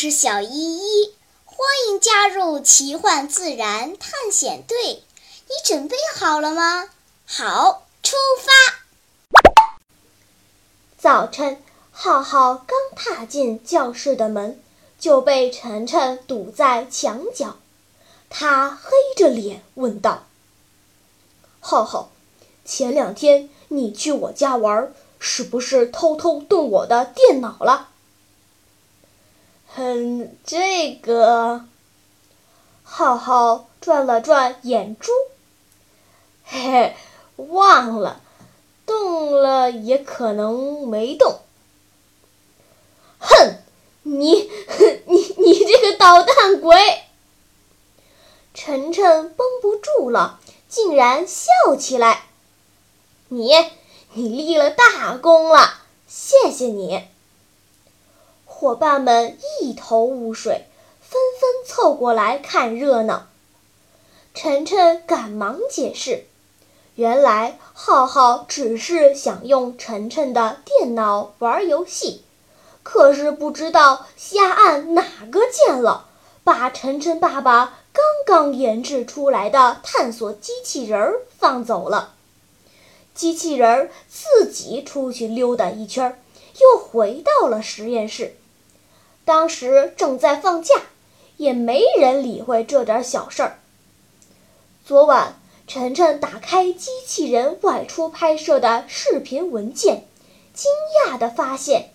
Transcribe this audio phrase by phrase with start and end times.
[0.00, 1.12] 是小依依，
[1.44, 5.02] 欢迎加入奇幻自然探险队。
[5.48, 6.88] 你准备好了吗？
[7.26, 8.52] 好，出发。
[10.96, 11.60] 早晨，
[11.90, 14.62] 浩浩刚踏进教室的门，
[15.00, 17.56] 就被晨晨堵在墙角。
[18.30, 20.28] 他黑着脸问道
[21.58, 22.12] ：“浩浩，
[22.64, 27.88] 前两天你去我家玩，是不是偷偷动我的电脑了？”
[29.80, 31.64] 嗯，这个，
[32.82, 35.12] 浩浩转了转眼珠，
[36.42, 36.96] 嘿嘿，
[37.36, 38.20] 忘了，
[38.84, 41.42] 动了也可能没动。
[43.20, 43.54] 哼，
[44.02, 44.50] 你，
[45.06, 47.04] 你，你这个捣蛋鬼！
[48.54, 52.24] 晨晨绷不住了，竟然笑起来。
[53.28, 53.52] 你，
[54.14, 55.74] 你立了大功了，
[56.08, 57.06] 谢谢你。
[58.60, 60.64] 伙伴们一头雾水，
[61.00, 63.28] 纷纷凑过来看热闹。
[64.34, 66.24] 晨晨赶忙解释
[66.96, 72.24] ：“原来浩浩只是想用晨晨的电脑玩游戏，
[72.82, 76.08] 可是不知道瞎按哪个键了，
[76.42, 82.14] 把晨晨爸爸刚刚研制出来的探索机器人儿放走了。
[83.14, 86.20] 机器人儿自己出去溜达一圈，
[86.60, 88.34] 又回到了实验室。”
[89.28, 90.74] 当时正在放假，
[91.36, 93.58] 也没人理会这点小事儿。
[94.86, 100.06] 昨晚，晨晨打开机器人外出拍摄的视频文件，
[100.54, 100.70] 惊
[101.04, 101.90] 讶地发现，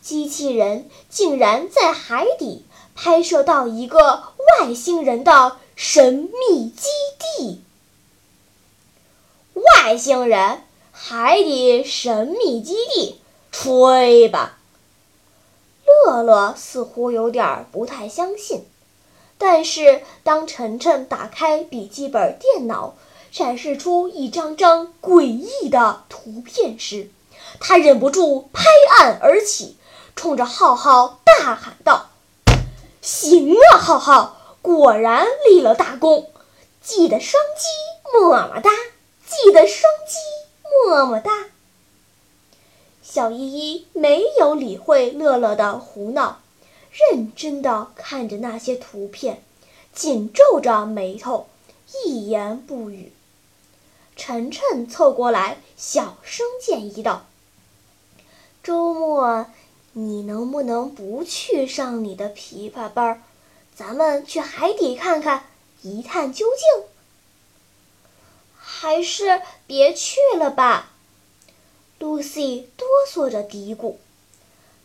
[0.00, 7.60] 机器人竟然在海底拍摄到一个外星人的神秘基地。
[9.52, 10.62] 外星人？
[10.90, 13.20] 海底神秘基地？
[13.50, 14.58] 吹吧！
[16.06, 18.66] 乐乐似乎有点不太相信，
[19.38, 22.94] 但是当晨晨打开笔记本电脑，
[23.30, 27.10] 展示出一张张诡异的图片时，
[27.60, 28.64] 他忍不住拍
[28.98, 29.76] 案而起，
[30.14, 32.10] 冲着浩浩大喊道
[33.00, 36.30] ：“行啊，浩浩，果然立了大功！
[36.82, 38.70] 记得双击，么么哒！
[39.26, 40.18] 记得双击，
[40.86, 41.30] 么么哒！”
[43.14, 46.40] 小依依没有理会乐乐的胡闹，
[46.90, 49.42] 认真的看着那些图片，
[49.92, 51.46] 紧皱着眉头，
[52.06, 53.12] 一言不语。
[54.16, 57.26] 晨晨凑过来，小声建议道
[58.64, 59.44] ：“周末
[59.92, 63.22] 你能不能不去上你的琵琶班儿，
[63.74, 65.44] 咱们去海底看看，
[65.82, 66.84] 一探究竟？
[68.56, 70.88] 还是别去了吧。”
[72.02, 73.94] Lucy 哆嗦着嘀咕：“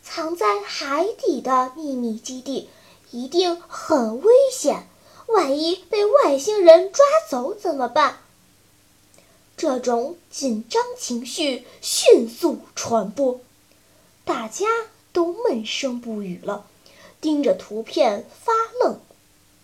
[0.05, 2.69] 藏在海底的秘密基地
[3.09, 4.87] 一定很危险，
[5.25, 8.19] 万一被外星人抓走怎么办？”
[9.57, 13.41] 这种紧张情绪迅速传播，
[14.23, 14.67] 大家
[15.11, 16.67] 都闷声不语了，
[17.19, 18.99] 盯着图片发愣。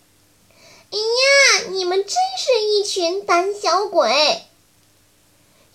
[0.89, 4.41] “哎呀，你们真是一群胆小鬼！”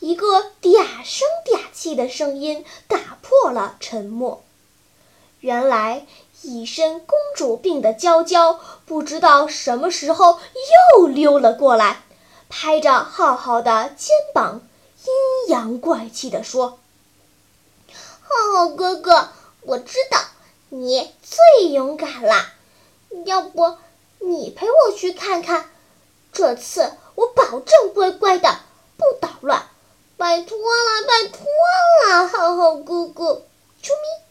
[0.00, 4.44] 一个嗲声嗲气的声音打破了沉默。
[5.41, 6.06] 原来
[6.42, 10.38] 一身公主病的娇娇不知道什么时候
[10.97, 12.03] 又溜了过来，
[12.48, 14.60] 拍着浩浩的肩膀，
[15.04, 16.78] 阴阳怪气地说
[18.22, 19.31] ：“浩浩哥哥，
[19.62, 20.20] 我知道
[20.69, 22.53] 你最勇敢啦，
[23.25, 23.76] 要不
[24.20, 25.69] 你陪我去看看？
[26.32, 28.60] 这次我保证乖乖的，
[28.97, 29.69] 不捣乱。”
[30.19, 31.47] 拜托了，拜托
[32.09, 33.45] 了，浩浩哥哥，
[33.81, 34.25] 啾咪！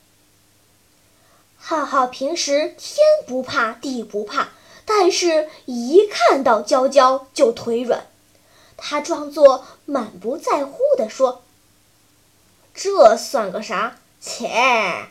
[1.58, 4.50] 浩浩平时天不怕地不怕，
[4.84, 8.06] 但是一看到娇娇就腿软。
[8.76, 11.42] 他装作满不在乎地说
[12.76, 13.98] ：“这算个啥？
[14.20, 15.08] 切！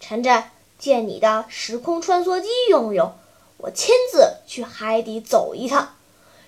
[0.00, 0.44] 晨晨，
[0.78, 3.14] 借你的时空穿梭机用用，
[3.58, 5.94] 我亲自去海底走一趟。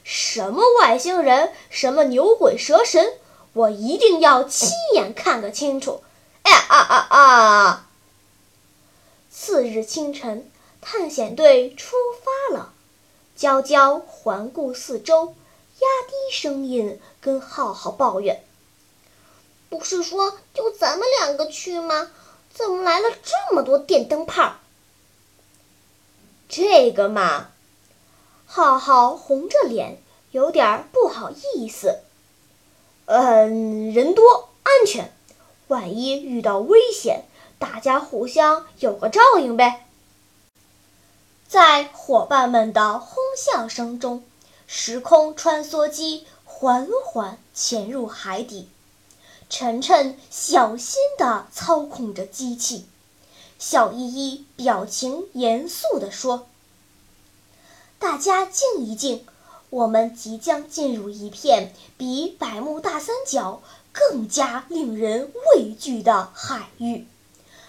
[0.02, 3.12] 什么外星人，什么牛鬼蛇神。”
[3.58, 6.04] 我一定要亲眼看个清楚！
[6.44, 7.88] 哎啊啊啊！
[9.32, 10.48] 次日清晨，
[10.80, 12.72] 探险队出发了。
[13.34, 15.34] 娇娇环顾四周，
[15.80, 18.44] 压低声音跟浩浩抱怨
[19.68, 22.12] ：“不是说就咱们两个去吗？
[22.54, 24.54] 怎么来了这么多电灯泡？”
[26.48, 27.48] 这个嘛，
[28.46, 30.00] 浩浩红着脸，
[30.30, 31.98] 有点不好意思。
[33.10, 35.10] 嗯，人多安全，
[35.68, 37.24] 万一遇到危险，
[37.58, 39.86] 大家互相有个照应呗。
[41.48, 44.22] 在伙伴们的哄笑声中，
[44.66, 48.68] 时空穿梭机缓缓潜入海底。
[49.48, 52.84] 晨晨小心地操控着机器，
[53.58, 56.46] 小依依表情严肃地说
[57.98, 59.24] ：“大家静一静，
[59.70, 63.62] 我们即将进入一片比百慕大三角
[63.92, 67.06] 更加令人畏惧的海域，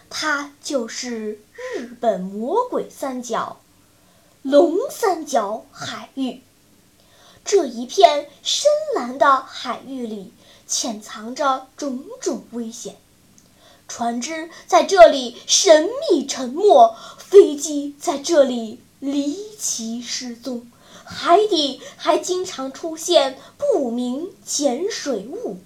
[0.10, 1.42] 它就是
[1.76, 3.60] 日本魔鬼三角——
[4.42, 6.42] 龙三角海域。
[7.44, 10.34] 这一片深蓝的海域里。”
[10.70, 12.96] 潜藏着种种危险，
[13.88, 20.72] 船只在这里神秘沉没，飞机在这里离奇失踪，
[21.12, 25.60] 海底还经常出现不明潜水物。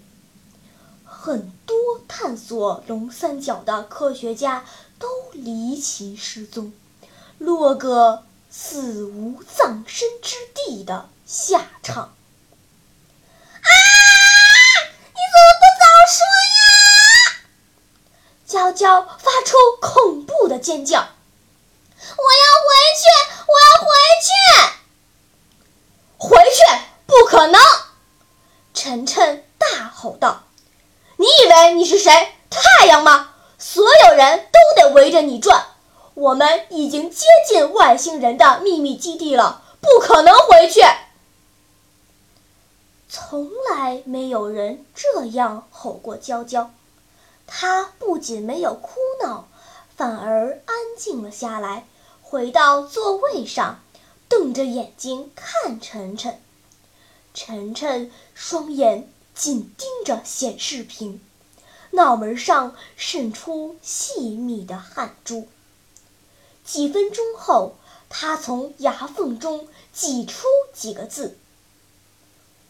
[1.05, 1.75] 很多
[2.07, 4.65] 探索龙三角的科学家
[4.97, 6.71] 都离奇失踪，
[7.37, 12.15] 落个死无葬身之地的下场。
[13.61, 13.69] 啊！
[15.13, 16.17] 你怎么不早说
[16.57, 16.61] 呀
[18.45, 21.05] 娇娇发出恐怖的尖叫：“我
[22.15, 22.67] 要回
[22.97, 23.03] 去！
[23.47, 23.87] 我要回
[24.21, 24.27] 去！
[26.23, 27.59] 回去不可能！”
[28.73, 30.43] 晨晨大吼道
[31.17, 32.11] ：“你以为你是谁？
[32.49, 33.33] 太阳吗？
[33.57, 35.65] 所有人都得围着你转！
[36.13, 40.81] 我们已经接近外星人的秘密基地了，不可能回去！”
[43.09, 46.71] 从来没有人这样吼过娇娇。
[47.45, 49.47] 她不仅没有哭闹，
[49.95, 51.85] 反而安静了下来，
[52.21, 53.79] 回到座位上，
[54.27, 56.39] 瞪着眼睛看晨晨。
[57.33, 61.19] 晨晨双眼紧盯着显示屏，
[61.91, 65.47] 脑门上渗出细密的汗珠。
[66.63, 67.75] 几分钟后，
[68.09, 71.37] 他从牙缝中挤出几个字：“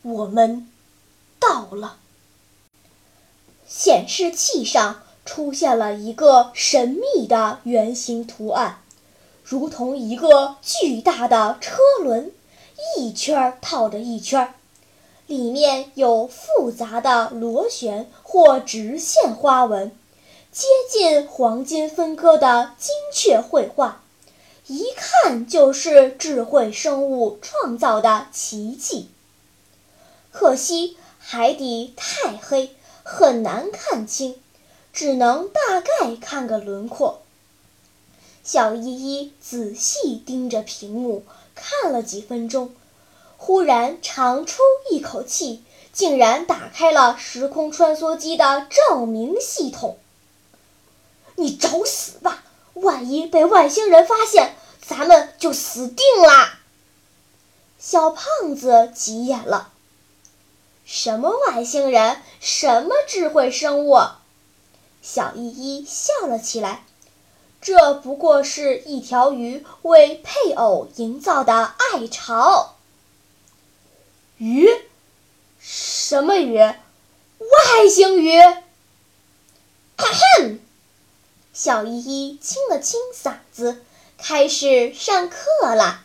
[0.01, 0.69] 我们
[1.39, 1.97] 到了。”
[3.67, 8.82] 显示器上出现了一个神秘的圆形图案，
[9.53, 12.31] 如同一个巨大的车轮，
[12.97, 14.51] 一圈套着一圈，
[15.27, 19.95] 里面有复杂的螺旋或直线花纹，
[20.51, 24.01] 接近黄金分割的精确绘画，
[24.65, 29.11] 一看就是智慧生物创造的奇迹。
[30.31, 32.71] 可惜海底太黑。
[33.05, 34.39] 很难看清，
[34.93, 37.22] 只能大概看个轮廓。
[38.43, 41.25] 小依依仔细盯着屏幕
[41.55, 42.75] 看了几分钟，
[43.37, 44.61] 忽然长出
[44.91, 45.63] 一口气，
[45.93, 49.97] 竟然打开了时空穿梭机的照明系统。
[51.35, 52.43] 你找死吧！
[52.73, 56.59] 万一被外星人发现，咱们就死定了！
[57.79, 59.71] 小胖子急眼了。
[60.85, 62.21] 什么外星人？
[62.41, 63.99] 什么智慧生物？
[65.01, 66.83] 小依依笑了起来。
[67.63, 72.75] 这不过是一条鱼为配偶营造的爱巢。
[74.37, 74.67] 鱼？
[75.61, 76.57] 什么鱼？
[76.57, 78.37] 外星鱼？
[79.95, 80.57] 咳
[81.53, 83.81] 小依依清了清嗓子，
[84.17, 86.01] 开始上课了。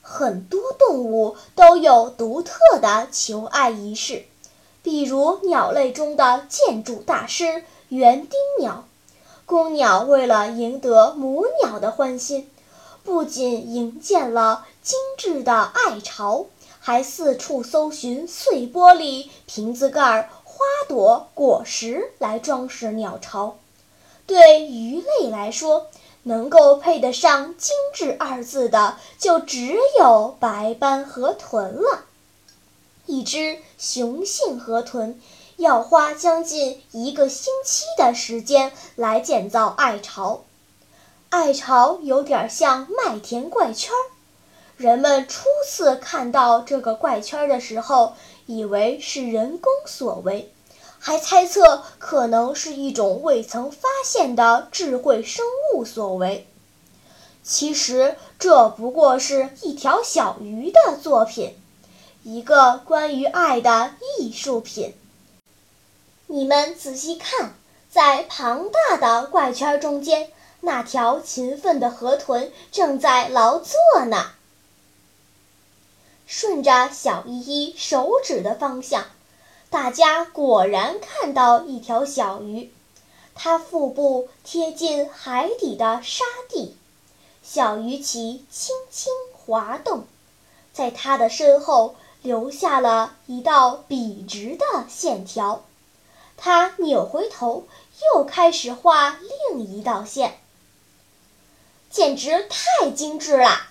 [0.00, 4.26] 很多动物都有独特的求爱仪式，
[4.84, 8.86] 比如鸟类中的建筑大师园丁鸟。
[9.52, 12.50] 公鸟为了赢得母鸟的欢心，
[13.04, 16.46] 不仅营建了精致的爱巢，
[16.80, 23.58] 还四处搜寻碎玻璃、瓶子盖、花朵、果实来装饰鸟巢。
[24.26, 25.88] 对鱼类来说，
[26.22, 32.06] 能够配得上“精致”二字的，就只有白斑河豚了。
[33.04, 35.20] 一只雄性河豚
[35.62, 40.42] 要花将近一个星期的时间来建造爱巢。
[41.30, 44.02] 爱巢有点像麦田怪圈儿。
[44.76, 48.14] 人们初次看到这个怪圈的时候，
[48.46, 50.52] 以为是人工所为。
[50.98, 56.48] 还猜测可能是一种未曾发现的智慧生物所为，
[57.44, 61.56] 其实这不过是一条小鱼的作品，
[62.24, 64.94] 一个关于爱的艺术品。
[66.34, 67.52] 你们仔细看，
[67.90, 74.30] 在庞大的怪圈中间，那条勤奋的河豚正在劳作呢。
[76.26, 79.04] 顺着小依依手指的方向。
[79.68, 82.72] 大家果然看到一条小鱼，
[83.34, 86.74] 它腹部贴近海底的沙地，
[87.42, 90.06] 小鱼鳍轻轻滑动，
[90.72, 95.62] 在它的身后留下了一道笔直的线条。
[96.36, 97.66] 他扭回头，
[98.14, 99.18] 又开始画
[99.50, 100.40] 另一道线，
[101.90, 103.68] 简直太精致了！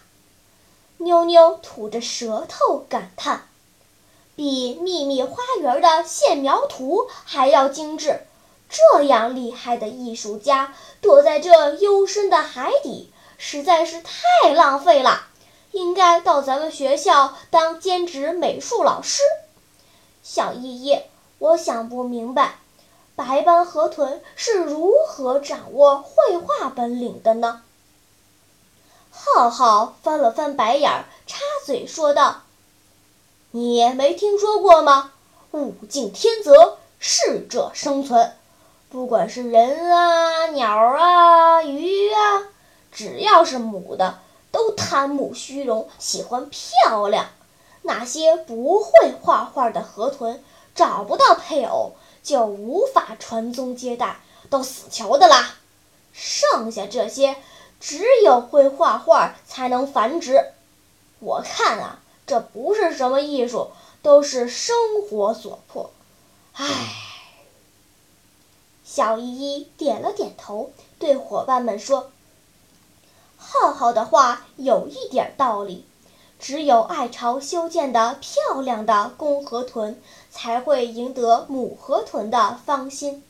[0.98, 3.48] 妞妞吐着舌头感叹
[4.38, 8.22] ：“比秘密花园的线描图还要精致！
[8.70, 15.28] 这样厉害的艺术家躲在这幽深的海底，实在是太浪费了。
[15.72, 19.24] 应该到咱们学校当兼职美术老师。”
[20.24, 21.02] 小依依，
[21.42, 22.60] 我想不明白。
[23.16, 27.64] 白斑河豚是如何掌握绘画本领的呢？
[29.10, 32.44] 浩浩翻了翻白眼儿，插嘴说道
[33.50, 35.14] ：“你没听说过吗？
[35.54, 38.34] 物竞天择，适者生存。
[38.92, 42.50] 不管是人啊、鸟啊、鱼啊，
[42.92, 44.20] 只要是母的，
[44.52, 47.26] 都贪慕虚荣，喜欢漂亮。
[47.82, 50.44] 那些不会画画的河豚，
[50.76, 55.56] 找不到配偶。”就无法传宗接代，都死球的啦。
[56.14, 57.36] 剩下这些，
[57.80, 60.40] 只有会画画才能繁殖。
[61.18, 63.72] 我看啊，这不是什么艺术，
[64.04, 65.90] 都是生活所迫。
[66.54, 66.68] 唉，
[68.86, 72.12] 小依依点了点头，对伙伴们说
[73.36, 75.88] ：“浩浩的话有一点道理。”
[76.40, 80.02] 只有爱巢修建的漂亮的公河豚，
[80.32, 83.24] 才会赢得母河豚的芳心。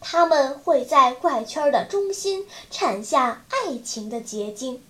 [0.00, 4.82] 它们会在怪圈的中心产下爱情的结晶。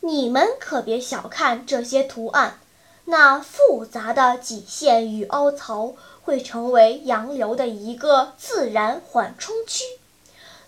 [0.00, 2.58] 你们可别小看这些图案，
[3.06, 9.84] 那复杂的脊线与凹槽会成为洋流的一个自然缓冲区，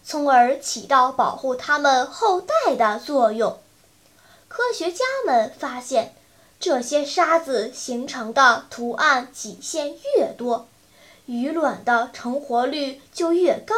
[0.03, 3.59] 从而起到保护它们后代的作用。
[4.49, 6.15] 科学家们发现，
[6.63, 10.69] 这些沙子形成的图案脊线越多，
[11.27, 13.75] 鱼卵的成活率就越高。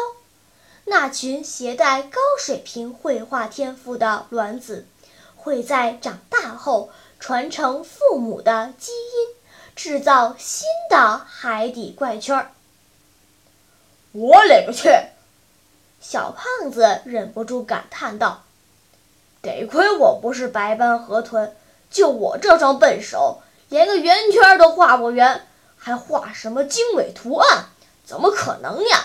[0.84, 4.86] 那群携带高水平绘画天赋的卵子，
[5.34, 9.34] 会在长大后传承父母的基因，
[9.74, 12.50] 制造新的海底怪圈儿。
[14.12, 14.90] 我勒个去！
[16.02, 18.42] 小胖子忍不住感叹道。
[19.40, 21.56] 得亏我不是白斑河豚，
[21.94, 25.46] 就我这双笨手，连个圆圈都画不圆，
[25.78, 27.66] 还画什么精美图案？
[28.04, 29.04] 怎么可能呀？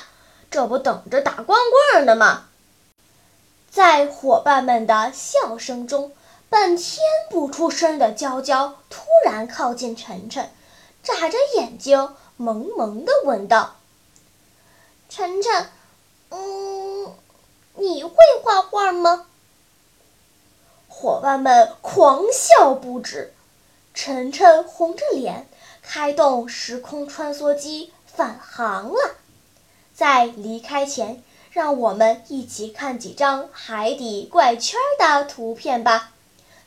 [0.49, 1.59] 这不等着打光
[1.93, 2.47] 棍呢吗？
[3.69, 6.11] 在伙伴们的笑声中，
[6.49, 10.49] 半天不出声的娇娇突然靠近晨晨，
[11.03, 13.75] 眨着眼睛，萌萌地问道
[15.07, 15.69] ：“晨晨，
[16.29, 17.13] 嗯，
[17.75, 19.27] 你会画画吗？”
[21.01, 23.33] 伙伴们狂笑不止，
[23.93, 25.47] 晨晨红着脸
[25.81, 29.15] 开动时空穿梭机返航了。
[29.93, 36.11] 在离开前，让我们一起看几张海底怪圈的图片吧。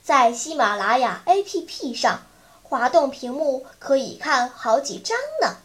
[0.02, 2.22] 在喜马拉雅 APP 上，
[2.62, 5.58] 滑动屏幕可以看好几张呢。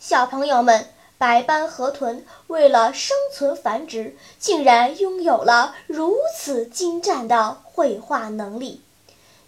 [0.00, 0.93] 小朋友们。
[1.24, 8.82] 白斑河豚为了生存繁殖，竟然拥有了如此精湛的绘画能力。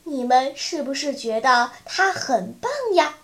[0.05, 3.17] 你们是不是觉得它很棒呀？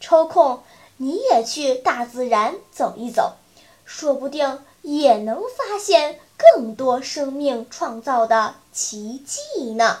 [0.00, 0.64] 抽空
[0.96, 3.36] 你也去大自然走一走，
[3.84, 10.00] 说不定也能发现更多生命创造的奇迹呢。